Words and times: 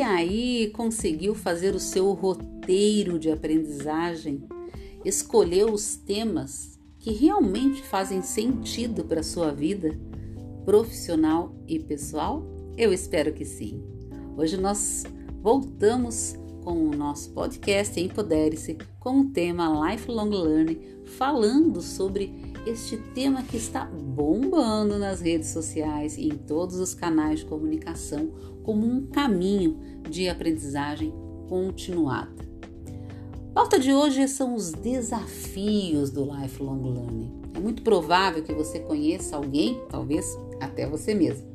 E 0.00 0.02
aí, 0.02 0.70
conseguiu 0.72 1.34
fazer 1.34 1.74
o 1.74 1.78
seu 1.78 2.14
roteiro 2.14 3.18
de 3.18 3.30
aprendizagem? 3.30 4.42
Escolheu 5.04 5.70
os 5.70 5.94
temas 5.94 6.80
que 6.98 7.12
realmente 7.12 7.82
fazem 7.82 8.22
sentido 8.22 9.04
para 9.04 9.22
sua 9.22 9.52
vida 9.52 10.00
profissional 10.64 11.54
e 11.68 11.78
pessoal? 11.78 12.42
Eu 12.78 12.94
espero 12.94 13.34
que 13.34 13.44
sim. 13.44 13.84
Hoje 14.38 14.56
nós 14.56 15.04
voltamos 15.42 16.34
com 16.64 16.88
o 16.88 16.96
nosso 16.96 17.32
podcast 17.32 18.00
Empodere-se 18.00 18.78
com 18.98 19.20
o 19.20 19.28
tema 19.28 19.92
Lifelong 19.92 20.30
Learning, 20.30 20.80
falando 21.04 21.82
sobre 21.82 22.49
este 22.66 22.96
tema 23.14 23.42
que 23.42 23.56
está 23.56 23.84
bombando 23.84 24.98
nas 24.98 25.20
redes 25.20 25.48
sociais 25.48 26.16
e 26.16 26.26
em 26.26 26.36
todos 26.36 26.76
os 26.76 26.94
canais 26.94 27.40
de 27.40 27.46
comunicação 27.46 28.30
como 28.62 28.86
um 28.86 29.06
caminho 29.06 29.78
de 30.08 30.28
aprendizagem 30.28 31.12
continuada. 31.48 32.48
Pauta 33.54 33.78
de 33.78 33.92
hoje 33.92 34.28
são 34.28 34.54
os 34.54 34.70
desafios 34.70 36.10
do 36.10 36.24
lifelong 36.24 36.82
learning. 36.82 37.40
É 37.54 37.58
muito 37.58 37.82
provável 37.82 38.42
que 38.42 38.52
você 38.52 38.78
conheça 38.78 39.36
alguém, 39.36 39.80
talvez 39.88 40.38
até 40.60 40.86
você 40.86 41.14
mesmo, 41.14 41.48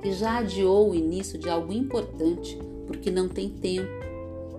que 0.00 0.12
já 0.12 0.38
adiou 0.38 0.90
o 0.90 0.94
início 0.94 1.38
de 1.38 1.50
algo 1.50 1.72
importante 1.72 2.58
porque 2.86 3.10
não 3.10 3.28
tem 3.28 3.50
tempo, 3.50 3.88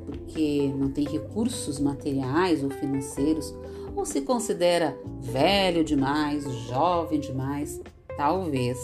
porque 0.05 0.71
não 0.77 0.91
tem 0.91 1.05
recursos 1.05 1.79
materiais 1.79 2.63
ou 2.63 2.69
financeiros 2.69 3.53
ou 3.95 4.05
se 4.05 4.21
considera 4.21 4.97
velho 5.19 5.83
demais, 5.83 6.43
jovem 6.67 7.19
demais, 7.19 7.81
talvez 8.17 8.77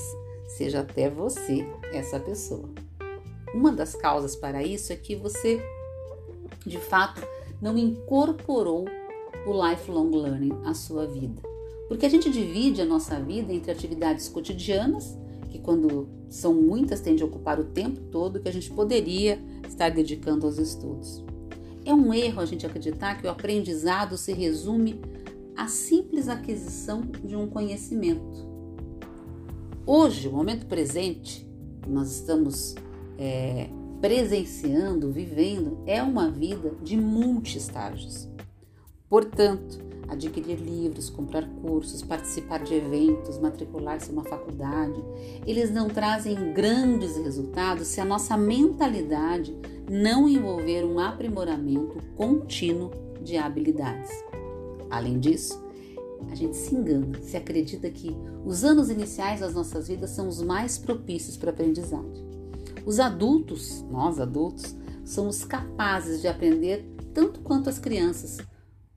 seja 0.48 0.82
até 0.82 1.10
você 1.10 1.66
essa 1.92 2.20
pessoa. 2.20 2.70
Uma 3.54 3.72
das 3.72 3.96
causas 3.96 4.36
para 4.36 4.64
isso 4.64 4.94
é 4.94 4.96
que 4.96 5.16
você, 5.16 5.62
de 6.66 6.78
fato, 6.78 7.22
não 7.62 7.78
incorporou 7.78 8.86
o 9.46 9.70
lifelong 9.70 10.12
learning 10.12 10.54
à 10.66 10.74
sua 10.74 11.08
vida. 11.08 11.42
Porque 11.88 12.06
a 12.06 12.10
gente 12.10 12.30
divide 12.30 12.82
a 12.82 12.86
nossa 12.86 13.20
vida 13.20 13.52
entre 13.52 13.72
atividades 13.72 14.30
cotidianas, 14.30 15.18
que 15.50 15.58
quando 15.58 16.08
são 16.30 16.54
muitas 16.54 17.02
tendem 17.02 17.24
a 17.24 17.26
ocupar 17.26 17.60
o 17.60 17.66
tempo 17.66 18.00
todo 18.12 18.40
que 18.40 18.48
a 18.48 18.54
gente 18.54 18.70
poderia 18.72 19.42
estar 19.68 19.90
dedicando 19.90 20.46
aos 20.46 20.60
estudos. 20.60 21.24
É 21.86 21.94
um 21.94 22.14
erro 22.14 22.42
a 22.42 22.46
gente 22.46 22.66
acreditar 22.66 23.20
que 23.20 23.28
o 23.28 23.30
aprendizado 23.30 24.18
se 24.18 24.34
resume 24.34 25.02
à 25.56 25.68
simples 25.68 26.28
aquisição 26.28 27.02
de 27.24 27.36
um 27.36 27.48
conhecimento. 27.48 28.48
Hoje, 29.86 30.28
o 30.28 30.32
momento 30.32 30.66
presente, 30.68 31.48
nós 31.88 32.12
estamos 32.12 32.76
é, 33.18 33.70
presenciando, 34.00 35.12
vivendo, 35.12 35.80
é 35.86 36.02
uma 36.02 36.30
vida 36.30 36.74
de 36.84 36.96
multi-estágios. 36.96 38.30
Portanto, 39.10 39.89
adquirir 40.10 40.58
livros, 40.58 41.10
comprar 41.10 41.48
cursos, 41.62 42.02
participar 42.02 42.64
de 42.64 42.74
eventos, 42.74 43.38
matricular-se 43.38 44.10
em 44.10 44.14
uma 44.14 44.24
faculdade, 44.24 45.02
eles 45.46 45.72
não 45.72 45.88
trazem 45.88 46.54
grandes 46.54 47.16
resultados 47.18 47.88
se 47.88 48.02
a 48.02 48.06
nossa 48.06 48.36
mentalidade 48.36 49.56
não 49.90 50.28
envolver 50.28 50.84
um 50.84 51.00
aprimoramento 51.00 52.00
contínuo 52.16 52.92
de 53.24 53.38
habilidades. 53.38 54.10
Além 54.90 55.20
disso, 55.20 55.64
a 56.30 56.36
gente 56.36 56.58
se 56.58 56.76
engana 56.76 57.22
se 57.22 57.38
acredita 57.38 57.90
que 57.90 58.16
os 58.46 58.64
anos 58.64 58.90
iniciais 58.90 59.40
das 59.40 59.54
nossas 59.54 59.88
vidas 59.88 60.10
são 60.10 60.28
os 60.28 60.42
mais 60.42 60.78
propícios 60.78 61.38
para 61.38 61.52
aprendizagem. 61.52 62.28
Os 62.86 63.00
adultos, 63.00 63.84
nós 63.90 64.20
adultos, 64.20 64.76
somos 65.06 65.44
capazes 65.44 66.22
de 66.22 66.28
aprender 66.28 66.86
tanto 67.14 67.40
quanto 67.42 67.70
as 67.70 67.80
crianças, 67.80 68.38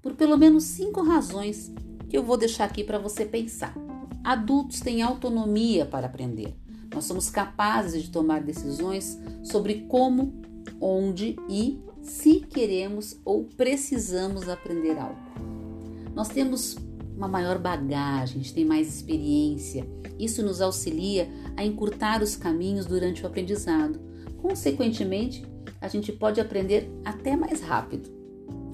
por 0.02 0.14
pelo 0.14 0.36
menos 0.36 0.64
cinco 0.64 1.02
razões 1.02 1.72
que 2.08 2.18
eu 2.18 2.22
vou 2.22 2.36
deixar 2.36 2.64
aqui 2.64 2.82
para 2.82 2.98
você 2.98 3.24
pensar. 3.24 3.74
Adultos 4.22 4.80
têm 4.80 5.00
autonomia 5.00 5.86
para 5.86 6.06
aprender. 6.06 6.54
Nós 6.92 7.04
somos 7.04 7.30
capazes 7.30 8.02
de 8.02 8.10
tomar 8.10 8.42
decisões 8.42 9.18
sobre 9.42 9.86
como 9.88 10.42
onde 10.80 11.36
e 11.48 11.80
se 12.02 12.40
queremos 12.40 13.18
ou 13.24 13.44
precisamos 13.44 14.48
aprender 14.48 14.98
algo. 14.98 15.16
Nós 16.14 16.28
temos 16.28 16.76
uma 17.16 17.28
maior 17.28 17.58
bagagem, 17.58 18.40
a 18.40 18.42
gente 18.42 18.52
tem 18.52 18.64
mais 18.64 18.88
experiência. 18.88 19.86
Isso 20.18 20.42
nos 20.42 20.60
auxilia 20.60 21.28
a 21.56 21.64
encurtar 21.64 22.22
os 22.22 22.36
caminhos 22.36 22.84
durante 22.84 23.22
o 23.22 23.26
aprendizado. 23.26 24.00
Consequentemente, 24.40 25.44
a 25.80 25.88
gente 25.88 26.12
pode 26.12 26.40
aprender 26.40 26.90
até 27.04 27.36
mais 27.36 27.60
rápido. 27.60 28.21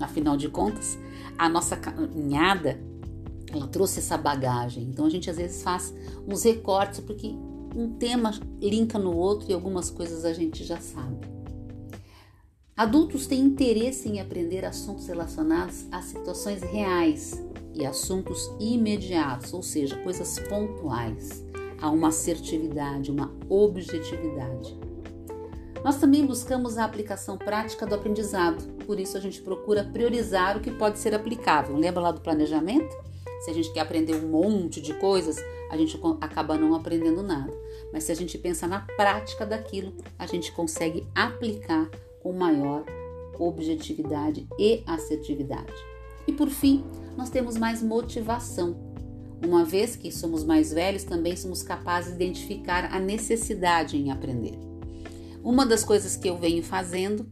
Afinal 0.01 0.37
de 0.37 0.49
contas, 0.49 0.99
a 1.37 1.49
nossa 1.49 1.77
caminhada 1.77 2.81
ela 3.53 3.67
trouxe 3.67 4.01
essa 4.01 4.17
bagagem. 4.17 4.85
Então 4.85 5.07
a 5.07 5.11
gente 5.11 5.31
às 5.31 5.37
vezes 5.37 5.63
faz 5.63 5.95
uns 6.27 6.45
recortes 6.45 7.01
porque 7.01 7.35
um 7.75 7.91
tema 7.99 8.33
linka 8.61 8.99
no 8.99 9.17
outro 9.17 9.51
e 9.51 9.55
algumas 9.55 9.91
coisas 9.91 10.25
a 10.25 10.33
gente 10.33 10.65
já 10.65 10.79
sabe. 10.79 11.17
Adultos 12.77 13.27
têm 13.27 13.41
interesse 13.41 14.09
em 14.09 14.21
aprender 14.21 14.65
assuntos 14.65 15.09
relacionados 15.09 15.87
a 15.91 16.01
situações 16.01 16.63
reais 16.63 17.43
e 17.75 17.85
assuntos 17.85 18.49
imediatos, 18.61 19.53
ou 19.53 19.63
seja, 19.63 19.97
coisas 20.03 20.39
pontuais. 20.49 21.45
Há 21.81 21.91
uma 21.91 22.09
assertividade, 22.09 23.11
uma 23.11 23.33
objetividade. 23.49 24.77
Nós 25.85 25.97
também 25.97 26.27
buscamos 26.27 26.77
a 26.77 26.85
aplicação 26.85 27.39
prática 27.39 27.87
do 27.87 27.95
aprendizado, 27.95 28.63
por 28.85 28.99
isso 28.99 29.17
a 29.17 29.21
gente 29.21 29.41
procura 29.41 29.85
priorizar 29.85 30.57
o 30.57 30.61
que 30.61 30.71
pode 30.71 30.99
ser 30.99 31.15
aplicável. 31.15 31.77
Lembra 31.77 32.03
lá 32.03 32.11
do 32.11 32.21
planejamento? 32.21 32.97
Se 33.41 33.51
a 33.51 33.55
gente 33.55 33.73
quer 33.73 33.81
aprender 33.81 34.17
um 34.17 34.29
monte 34.29 34.81
de 34.81 34.95
coisas, 34.95 35.37
a 35.71 35.77
gente 35.77 36.01
acaba 36.21 36.57
não 36.57 36.75
aprendendo 36.75 37.23
nada. 37.23 37.53
Mas 37.93 38.05
se 38.05 38.13
a 38.13 38.17
gente 38.17 38.37
pensa 38.37 38.67
na 38.67 38.81
prática 38.81 39.47
daquilo, 39.47 39.95
a 40.19 40.27
gente 40.27 40.51
consegue 40.51 41.07
aplicar 41.15 41.89
com 42.21 42.33
maior 42.33 42.85
objetividade 43.39 44.49
e 44.59 44.83
assertividade. 44.87 45.73
E 46.27 46.33
por 46.33 46.49
fim, 46.49 46.85
nós 47.17 47.31
temos 47.31 47.57
mais 47.57 47.81
motivação. 47.81 48.77
Uma 49.47 49.65
vez 49.65 49.95
que 49.95 50.11
somos 50.11 50.43
mais 50.43 50.73
velhos, 50.73 51.05
também 51.05 51.37
somos 51.37 51.63
capazes 51.63 52.17
de 52.17 52.25
identificar 52.25 52.93
a 52.93 52.99
necessidade 52.99 53.97
em 53.97 54.11
aprender. 54.11 54.68
Uma 55.43 55.65
das 55.65 55.85
coisas 55.85 56.17
que 56.17 56.29
eu 56.29 56.37
venho 56.37 56.63
fazendo 56.63 57.27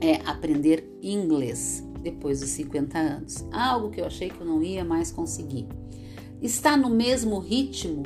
é 0.00 0.16
aprender 0.28 0.88
inglês 1.02 1.86
depois 2.00 2.40
dos 2.40 2.50
50 2.50 2.98
anos. 2.98 3.44
Algo 3.52 3.90
que 3.90 4.00
eu 4.00 4.06
achei 4.06 4.28
que 4.28 4.40
eu 4.40 4.46
não 4.46 4.62
ia 4.62 4.84
mais 4.84 5.10
conseguir. 5.10 5.66
Está 6.40 6.76
no 6.76 6.90
mesmo 6.90 7.38
ritmo 7.38 8.02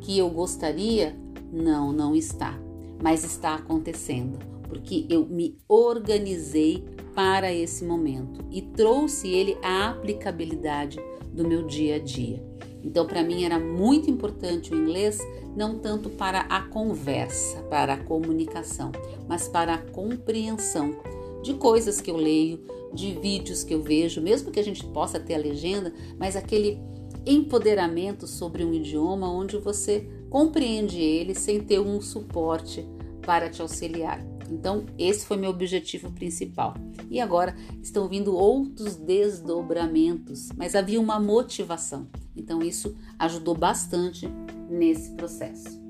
que 0.00 0.18
eu 0.18 0.28
gostaria? 0.28 1.16
Não, 1.52 1.92
não 1.92 2.14
está, 2.14 2.58
mas 3.00 3.24
está 3.24 3.54
acontecendo 3.54 4.56
porque 4.68 5.06
eu 5.08 5.26
me 5.26 5.56
organizei 5.68 6.84
para 7.14 7.52
esse 7.52 7.84
momento 7.84 8.44
e 8.50 8.60
trouxe 8.60 9.28
ele 9.28 9.56
à 9.62 9.90
aplicabilidade 9.90 10.98
do 11.32 11.46
meu 11.46 11.66
dia 11.66 11.96
a 11.96 11.98
dia. 11.98 12.42
Então, 12.86 13.04
para 13.04 13.24
mim 13.24 13.42
era 13.42 13.58
muito 13.58 14.08
importante 14.08 14.72
o 14.72 14.76
inglês, 14.76 15.18
não 15.56 15.76
tanto 15.76 16.08
para 16.08 16.42
a 16.42 16.62
conversa, 16.62 17.60
para 17.64 17.94
a 17.94 17.96
comunicação, 18.04 18.92
mas 19.28 19.48
para 19.48 19.74
a 19.74 19.78
compreensão 19.78 20.96
de 21.42 21.54
coisas 21.54 22.00
que 22.00 22.10
eu 22.10 22.16
leio, 22.16 22.60
de 22.94 23.12
vídeos 23.12 23.64
que 23.64 23.74
eu 23.74 23.82
vejo, 23.82 24.22
mesmo 24.22 24.52
que 24.52 24.60
a 24.60 24.64
gente 24.64 24.84
possa 24.84 25.18
ter 25.18 25.34
a 25.34 25.38
legenda, 25.38 25.92
mas 26.16 26.36
aquele 26.36 26.78
empoderamento 27.26 28.26
sobre 28.26 28.64
um 28.64 28.72
idioma 28.72 29.28
onde 29.28 29.58
você 29.58 30.08
compreende 30.30 31.00
ele 31.00 31.34
sem 31.34 31.60
ter 31.60 31.80
um 31.80 32.00
suporte 32.00 32.88
para 33.22 33.50
te 33.50 33.60
auxiliar. 33.60 34.24
Então, 34.48 34.86
esse 34.96 35.26
foi 35.26 35.36
meu 35.36 35.50
objetivo 35.50 36.12
principal. 36.12 36.74
E 37.10 37.20
agora 37.20 37.56
estão 37.82 38.08
vindo 38.08 38.36
outros 38.36 38.94
desdobramentos, 38.94 40.50
mas 40.56 40.76
havia 40.76 41.00
uma 41.00 41.18
motivação. 41.18 42.06
Então, 42.36 42.62
isso 42.62 42.94
ajudou 43.18 43.54
bastante 43.54 44.28
nesse 44.68 45.12
processo. 45.12 45.80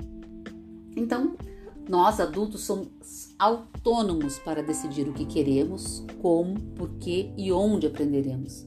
Então, 0.97 1.37
nós 1.89 2.21
adultos 2.21 2.63
somos 2.63 3.35
autônomos 3.39 4.39
para 4.39 4.63
decidir 4.63 5.09
o 5.09 5.13
que 5.13 5.25
queremos, 5.25 6.05
como, 6.21 6.59
por 6.75 6.91
que 6.99 7.31
e 7.37 7.53
onde 7.53 7.87
aprenderemos. 7.87 8.67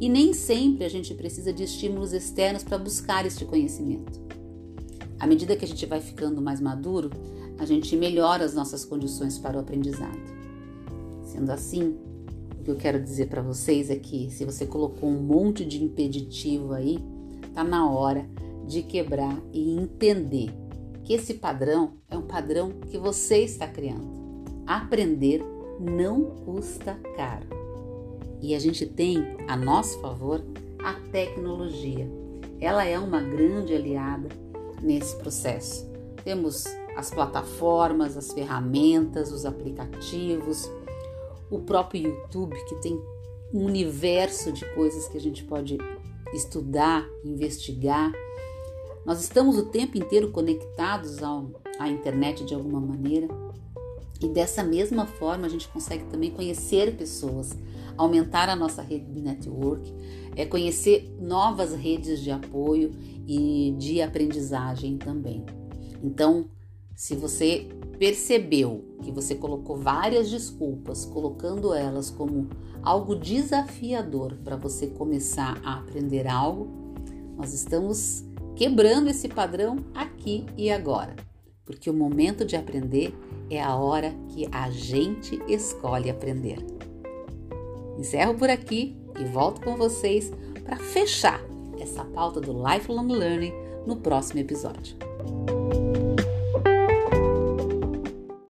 E 0.00 0.08
nem 0.08 0.32
sempre 0.32 0.84
a 0.84 0.88
gente 0.88 1.12
precisa 1.14 1.52
de 1.52 1.64
estímulos 1.64 2.12
externos 2.12 2.64
para 2.64 2.78
buscar 2.78 3.26
este 3.26 3.44
conhecimento. 3.44 4.20
À 5.18 5.26
medida 5.26 5.56
que 5.56 5.64
a 5.64 5.68
gente 5.68 5.84
vai 5.86 6.00
ficando 6.00 6.40
mais 6.40 6.60
maduro, 6.60 7.10
a 7.58 7.64
gente 7.64 7.96
melhora 7.96 8.44
as 8.44 8.54
nossas 8.54 8.84
condições 8.84 9.38
para 9.38 9.56
o 9.56 9.60
aprendizado. 9.60 10.18
Sendo 11.24 11.50
assim, 11.50 11.96
que 12.68 12.72
eu 12.72 12.76
quero 12.76 13.02
dizer 13.02 13.28
para 13.28 13.40
vocês 13.40 13.88
é 13.88 13.96
que 13.96 14.30
se 14.30 14.44
você 14.44 14.66
colocou 14.66 15.08
um 15.08 15.22
monte 15.22 15.64
de 15.64 15.82
impeditivo 15.82 16.74
aí, 16.74 16.98
tá 17.54 17.64
na 17.64 17.90
hora 17.90 18.28
de 18.66 18.82
quebrar 18.82 19.40
e 19.54 19.74
entender 19.78 20.50
que 21.02 21.14
esse 21.14 21.32
padrão 21.32 21.94
é 22.10 22.18
um 22.18 22.26
padrão 22.26 22.72
que 22.90 22.98
você 22.98 23.38
está 23.38 23.66
criando. 23.66 24.18
aprender 24.66 25.42
não 25.80 26.24
custa 26.44 26.92
caro. 27.16 27.46
E 28.42 28.54
a 28.54 28.58
gente 28.58 28.84
tem 28.84 29.16
a 29.48 29.56
nosso 29.56 29.98
favor 30.00 30.44
a 30.78 30.92
tecnologia. 31.10 32.06
Ela 32.60 32.84
é 32.84 32.98
uma 32.98 33.22
grande 33.22 33.74
aliada 33.74 34.28
nesse 34.82 35.16
processo. 35.16 35.88
Temos 36.22 36.64
as 36.94 37.10
plataformas, 37.10 38.14
as 38.14 38.30
ferramentas, 38.30 39.32
os 39.32 39.46
aplicativos, 39.46 40.70
o 41.50 41.60
próprio 41.60 42.02
YouTube 42.02 42.54
que 42.64 42.74
tem 42.76 43.00
um 43.52 43.64
universo 43.64 44.52
de 44.52 44.64
coisas 44.74 45.08
que 45.08 45.16
a 45.16 45.20
gente 45.20 45.44
pode 45.44 45.78
estudar, 46.32 47.08
investigar. 47.24 48.12
Nós 49.04 49.20
estamos 49.20 49.56
o 49.56 49.66
tempo 49.66 49.96
inteiro 49.96 50.30
conectados 50.30 51.22
ao, 51.22 51.50
à 51.78 51.88
internet 51.88 52.44
de 52.44 52.54
alguma 52.54 52.80
maneira 52.80 53.28
e 54.20 54.28
dessa 54.28 54.62
mesma 54.62 55.06
forma 55.06 55.46
a 55.46 55.48
gente 55.48 55.68
consegue 55.68 56.04
também 56.04 56.30
conhecer 56.30 56.96
pessoas, 56.96 57.56
aumentar 57.96 58.48
a 58.48 58.56
nossa 58.56 58.82
rede 58.82 59.10
de 59.10 59.20
network, 59.20 59.94
é 60.36 60.44
conhecer 60.44 61.16
novas 61.20 61.72
redes 61.72 62.20
de 62.20 62.30
apoio 62.30 62.92
e 63.26 63.74
de 63.78 64.02
aprendizagem 64.02 64.98
também. 64.98 65.44
Então, 66.02 66.46
se 66.98 67.14
você 67.14 67.68
percebeu 67.96 68.84
que 69.04 69.12
você 69.12 69.36
colocou 69.36 69.76
várias 69.76 70.28
desculpas, 70.28 71.04
colocando 71.04 71.72
elas 71.72 72.10
como 72.10 72.48
algo 72.82 73.14
desafiador 73.14 74.34
para 74.42 74.56
você 74.56 74.88
começar 74.88 75.60
a 75.64 75.78
aprender 75.78 76.26
algo, 76.26 76.66
nós 77.36 77.54
estamos 77.54 78.24
quebrando 78.56 79.08
esse 79.08 79.28
padrão 79.28 79.76
aqui 79.94 80.44
e 80.56 80.72
agora, 80.72 81.14
porque 81.64 81.88
o 81.88 81.94
momento 81.94 82.44
de 82.44 82.56
aprender 82.56 83.16
é 83.48 83.62
a 83.62 83.76
hora 83.76 84.12
que 84.30 84.48
a 84.50 84.68
gente 84.68 85.40
escolhe 85.46 86.10
aprender. 86.10 86.58
Encerro 87.96 88.34
por 88.34 88.50
aqui 88.50 88.96
e 89.20 89.24
volto 89.24 89.60
com 89.60 89.76
vocês 89.76 90.32
para 90.64 90.76
fechar 90.76 91.40
essa 91.78 92.04
pauta 92.04 92.40
do 92.40 92.52
Lifelong 92.52 93.06
Learning 93.06 93.52
no 93.86 93.94
próximo 93.94 94.40
episódio. 94.40 94.96